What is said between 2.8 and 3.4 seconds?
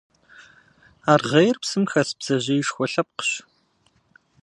лъэпкъщ.